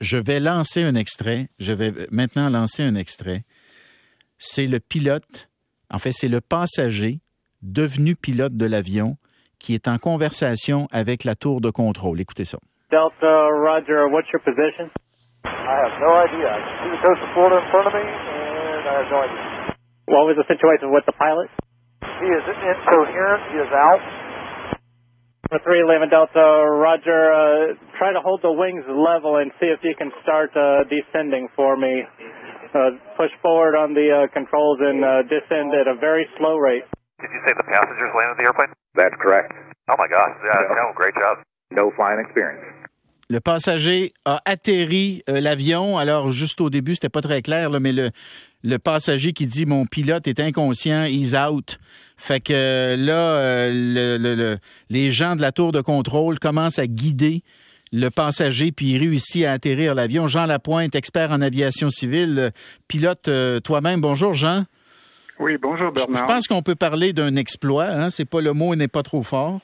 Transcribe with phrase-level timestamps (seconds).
[0.00, 1.48] Je vais lancer un extrait.
[1.58, 3.42] Je vais maintenant lancer un extrait.
[4.38, 5.48] C'est le pilote,
[5.90, 7.20] en fait, c'est le passager
[7.62, 9.16] devenu pilote de l'avion
[9.58, 12.20] qui est en conversation avec la tour de contrôle.
[12.20, 12.58] Écoutez ça.
[12.90, 14.90] Delta, Roger, what's your position?
[15.44, 16.52] I have no idea.
[16.52, 19.20] I can see the coast of Florida in front of me, and I have no
[19.24, 19.42] idea.
[20.06, 21.48] What was the situation with the pilot?
[22.20, 23.42] He is incoherent.
[23.50, 24.00] He is out.
[25.54, 27.30] For three, Lima Delta, Roger.
[27.30, 31.46] Uh, try to hold the wings level and see if you can start uh, descending
[31.54, 32.02] for me.
[32.74, 36.82] Uh, push forward on the uh, controls and uh, descend at a very slow rate.
[37.22, 38.74] Did you say the passengers landed the airplane?
[38.98, 39.54] That's correct.
[39.86, 40.34] Oh my gosh!
[40.42, 40.90] Yeah, No.
[40.90, 41.38] no, great job.
[41.70, 42.90] No flying experience.
[43.30, 45.96] Le passager a atterri euh, l'avion.
[45.98, 48.10] Alors, juste au début, c'était pas très clair, là, mais le,
[48.62, 51.78] le passager qui dit mon pilote est inconscient, he's out.
[52.16, 54.58] Fait que euh, là, euh, le- le- le-
[54.90, 57.42] les gens de la tour de contrôle commencent à guider
[57.92, 60.26] le passager, puis il réussit à atterrir l'avion.
[60.26, 62.50] Jean Lapointe, expert en aviation civile,
[62.88, 64.00] pilote euh, toi-même.
[64.00, 64.64] Bonjour, Jean.
[65.40, 66.26] Oui, bonjour Je, je Bernard.
[66.26, 67.86] pense qu'on peut parler d'un exploit.
[67.86, 68.10] Hein?
[68.10, 69.60] C'est pas le mot n'est pas trop fort.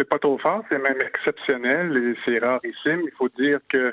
[0.00, 3.02] C'est pas trop fort, c'est même exceptionnel et c'est rarissime.
[3.04, 3.92] Il faut dire que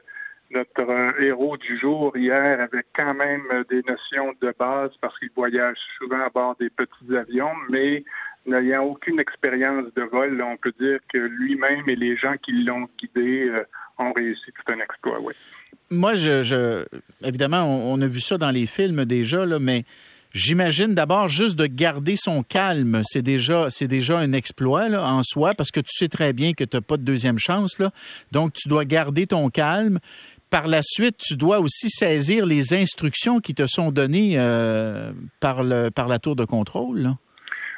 [0.52, 5.20] notre euh, héros du jour hier avait quand même euh, des notions de base parce
[5.20, 8.06] qu'il voyage souvent à bord des petits avions, mais
[8.46, 12.88] n'ayant aucune expérience de vol, on peut dire que lui-même et les gens qui l'ont
[12.98, 13.66] guidé euh,
[13.98, 15.34] ont réussi tout un exploit, oui.
[15.90, 16.86] Moi, je
[17.22, 19.84] évidemment, on, on a vu ça dans les films déjà, là, mais
[20.34, 25.54] j'imagine d'abord juste de garder son calme, c'est déjà, c'est déjà un exploit en soi,
[25.54, 27.82] parce que tu sais très bien que tu n'as pas de deuxième chance.
[28.32, 30.00] Donc, tu dois garder ton calme.
[30.50, 35.12] Par la suite, tu dois aussi saisir les instructions qui te sont données euh,
[35.42, 37.16] par, le, par la tour de contrôle.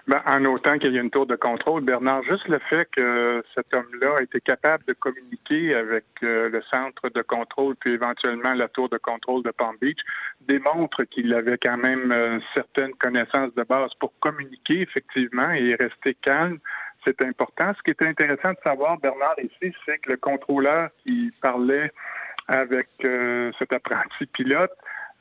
[0.10, 3.44] Ben, en autant qu'il y ait une tour de contrôle, Bernard, juste le fait que
[3.54, 8.56] cet homme-là a été capable de communiquer avec euh, le centre de contrôle, puis éventuellement
[8.56, 10.00] la tour de contrôle de Palm Beach,
[10.42, 16.16] démontre qu'il avait quand même euh, certaines connaissances de base pour communiquer effectivement et rester
[16.24, 16.58] calme.
[17.06, 17.72] C'est important.
[17.78, 21.92] Ce qui est intéressant de savoir, Bernard, ici, c'est que le contrôleur qui parlait
[22.48, 24.72] avec euh, cet apprenti pilote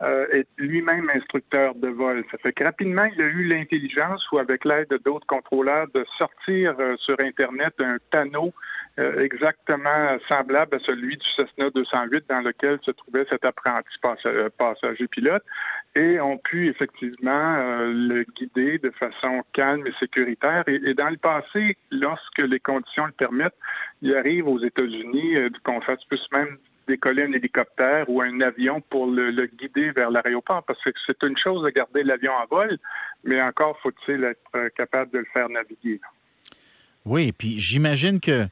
[0.02, 2.24] euh, est lui-même instructeur de vol.
[2.30, 6.74] Ça fait que rapidement, il a eu l'intelligence ou avec l'aide d'autres contrôleurs de sortir
[6.78, 8.52] euh, sur Internet un panneau
[9.00, 14.28] euh, exactement semblable à celui du Cessna 208 dans lequel se trouvait cet apprenti passa-
[14.28, 15.42] euh, passager pilote
[15.96, 20.62] et ont pu effectivement le guider de façon calme et sécuritaire.
[20.68, 23.56] Et, et dans le passé, lorsque les conditions le permettent,
[24.02, 26.56] il arrive aux États-Unis qu'on fasse plus même
[26.88, 31.22] décoller un hélicoptère ou un avion pour le, le guider vers l'aéroport, parce que c'est
[31.22, 32.78] une chose de garder l'avion en vol,
[33.24, 36.00] mais encore faut-il être euh, capable de le faire naviguer.
[37.04, 38.46] Oui, puis j'imagine que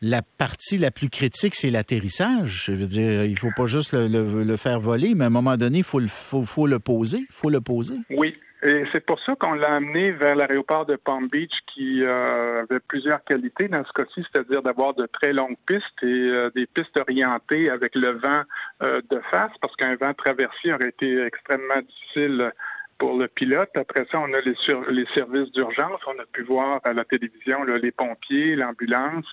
[0.00, 2.64] la partie la plus critique, c'est l'atterrissage.
[2.66, 5.30] Je veux dire, il faut pas juste le, le- le faire voler, mais à un
[5.30, 7.18] moment donné, il faut le, faut, faut le poser.
[7.18, 7.94] Il faut le poser.
[8.10, 12.62] Oui, et c'est pour ça qu'on l'a amené vers l'aéroport de Palm Beach qui euh,
[12.62, 16.66] avait plusieurs qualités dans ce cas-ci, c'est-à-dire d'avoir de très longues pistes et euh, des
[16.66, 18.42] pistes orientées avec le vent
[18.82, 22.52] euh, de face, parce qu'un vent traversier aurait été extrêmement difficile
[22.98, 23.70] pour le pilote.
[23.74, 26.00] Après ça, on a les, sur- les services d'urgence.
[26.06, 29.26] On a pu voir à la télévision là, les pompiers, l'ambulance.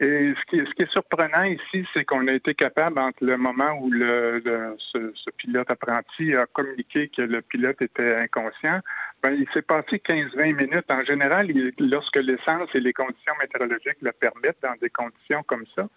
[0.00, 3.24] Et ce qui, est, ce qui est surprenant ici, c'est qu'on a été capable, entre
[3.24, 8.14] le moment où le, le- ce, ce pilote apprenti a communiqué que le pilote était
[8.14, 8.78] inconscient,
[9.24, 10.88] ben, il s'est passé 15-20 minutes.
[10.90, 15.64] En général, il- lorsque l'essence et les conditions météorologiques le permettent dans des conditions comme
[15.74, 15.88] ça,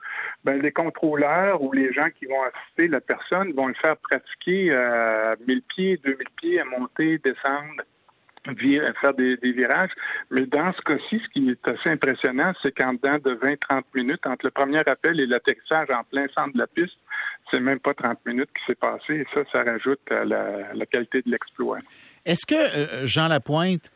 [0.44, 4.74] ben, les contrôleurs ou les gens qui vont assister la personne vont le faire pratiquer
[4.74, 7.84] à 1000 pieds, 2000 pieds, à monter, descendre
[9.02, 9.92] faire des, des virages.
[10.30, 14.26] Mais dans ce cas-ci, ce qui est assez impressionnant, c'est qu'en dedans de 20-30 minutes,
[14.26, 16.98] entre le premier appel et l'atterrissage en plein centre de la piste,
[17.52, 19.14] c'est même pas 30 minutes qui s'est passé.
[19.14, 21.80] Et ça, ça rajoute à la, qualité de l'exploit.
[22.26, 23.92] Est-ce que, euh, Jean Lapointe,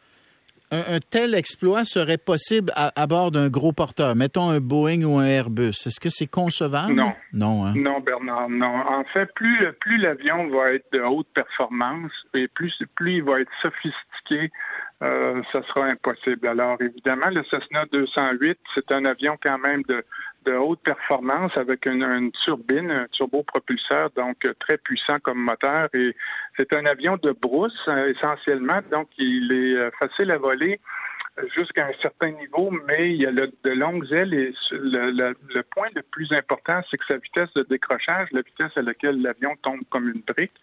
[0.71, 5.03] un, un tel exploit serait possible à, à bord d'un gros porteur, mettons un Boeing
[5.03, 5.85] ou un Airbus?
[5.85, 6.93] Est-ce que c'est concevable?
[6.93, 7.13] Non.
[7.33, 7.73] Non, hein?
[7.75, 8.75] Non, Bernard, non.
[8.87, 13.41] En fait, plus, plus l'avion va être de haute performance et plus, plus il va
[13.41, 13.95] être sophistiqué,
[15.03, 16.47] euh, ça sera impossible.
[16.47, 20.03] Alors, évidemment, le Cessna 208, c'est un avion quand même de,
[20.45, 25.89] de haute performance avec une, une turbine, un turbopropulseur, donc euh, très puissant comme moteur.
[25.93, 26.15] Et
[26.57, 30.79] c'est un avion de brousse, euh, essentiellement, donc il est euh, facile à voler.
[31.55, 36.01] Jusqu'à un certain niveau, mais il y a de longues ailes et le, point le
[36.01, 40.09] plus important, c'est que sa vitesse de décrochage, la vitesse à laquelle l'avion tombe comme
[40.09, 40.53] une brique,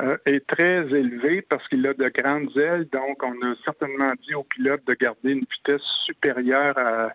[0.00, 2.86] euh, est très élevée parce qu'il a de grandes ailes.
[2.92, 7.12] Donc, on a certainement dit au pilote de garder une vitesse supérieure à,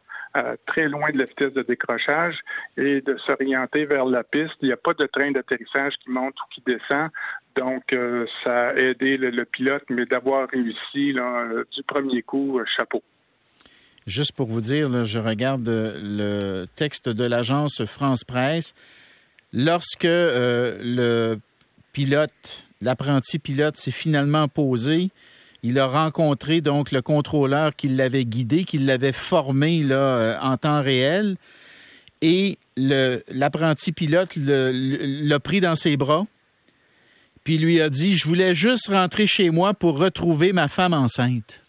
[0.66, 2.36] très loin de la vitesse de décrochage
[2.78, 4.54] et de s'orienter vers la piste.
[4.62, 7.10] Il n'y a pas de train d'atterrissage qui monte ou qui descend.
[7.56, 12.66] Donc, euh, ça a aidé le, pilote, mais d'avoir réussi là, du premier coup, euh,
[12.76, 13.02] chapeau.
[14.06, 18.76] Juste pour vous dire, je regarde le texte de l'agence France Presse.
[19.54, 21.40] Lorsque euh, le
[21.94, 25.10] pilote, l'apprenti pilote s'est finalement posé,
[25.64, 30.82] il a rencontré donc le contrôleur qui l'avait guidé, qui l'avait formé là, en temps
[30.82, 31.38] réel.
[32.22, 36.26] Et l'apprenti pilote l'a pris dans ses bras
[37.46, 41.64] puis lui a dit Je voulais juste rentrer chez moi pour retrouver ma femme enceinte.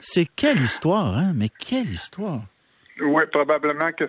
[0.00, 1.32] C'est quelle histoire, hein?
[1.34, 2.42] Mais quelle histoire!
[3.00, 4.04] Oui, probablement que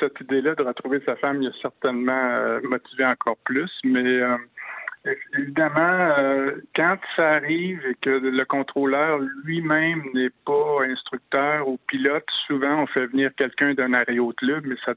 [0.00, 4.36] cette idée-là de retrouver sa femme, il a certainement euh, motivé encore plus, mais euh,
[5.38, 12.24] évidemment, euh, quand ça arrive et que le contrôleur lui-même n'est pas instructeur ou pilote,
[12.46, 14.94] souvent on fait venir quelqu'un d'un aéro-club, mais ça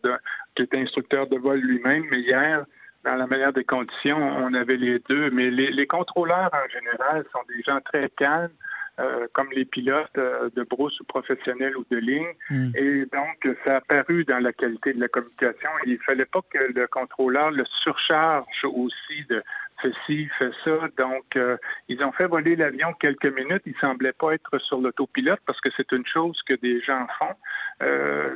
[0.56, 2.06] qui est instructeur de vol lui-même.
[2.12, 2.66] Mais hier,
[3.06, 5.30] dans la meilleure des conditions, on avait les deux.
[5.32, 8.52] Mais les, contrôleurs, en général, sont des gens très calmes,
[9.00, 12.34] euh, comme les pilotes euh, de brousse ou professionnels ou de ligne.
[12.50, 12.72] Hmm.
[12.76, 15.70] Et donc, ça a paru dans la qualité de la communication.
[15.86, 19.42] Il fallait pas que le contrôleur le surcharge aussi de
[19.82, 20.78] ceci, fait ça.
[20.98, 23.64] Donc, euh, ils ont fait voler l'avion quelques minutes.
[23.66, 27.36] Ils semblaient pas être sur l'autopilote parce que c'est une chose que des gens font.
[27.82, 28.36] Euh,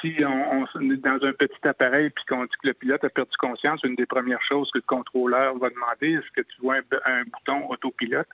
[0.00, 3.36] si on, est dans un petit appareil puis qu'on dit que le pilote a perdu
[3.38, 7.22] conscience, une des premières choses que le contrôleur va demander, est-ce que tu vois un,
[7.24, 8.28] bouton autopilote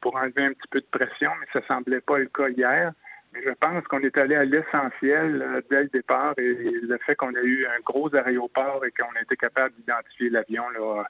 [0.00, 2.92] pour enlever un petit peu de pression, mais ça semblait pas le cas hier.
[3.32, 7.16] Mais je pense qu'on est allé à l'essentiel euh, dès le départ et le fait
[7.16, 11.04] qu'on a eu un gros aéroport et qu'on a été capable d'identifier l'avion là,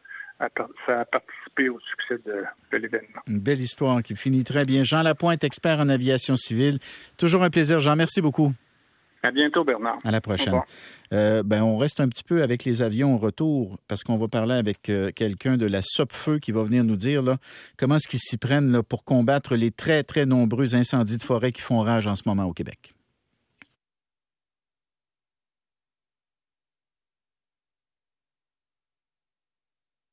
[0.86, 3.20] ça a participé au succès de, l'événement.
[3.26, 4.84] Une belle histoire qui finit très bien.
[4.84, 6.78] Jean Lapointe, expert en aviation civile.
[7.16, 7.96] Toujours un plaisir, Jean.
[7.96, 8.52] Merci beaucoup.
[9.22, 9.96] À bientôt, Bernard.
[10.04, 10.60] À la prochaine.
[11.12, 14.28] Euh, ben, on reste un petit peu avec les avions au retour parce qu'on va
[14.28, 17.38] parler avec euh, quelqu'un de la SOPFEU qui va venir nous dire là,
[17.78, 21.52] comment est-ce qu'ils s'y prennent là, pour combattre les très, très nombreux incendies de forêt
[21.52, 22.93] qui font rage en ce moment au Québec.